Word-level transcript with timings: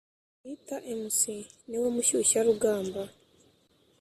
uyu 0.43 0.45
bita 0.59 0.75
“mc” 1.01 1.19
niwe 1.67 1.87
mushyushyarugamba, 1.95 3.01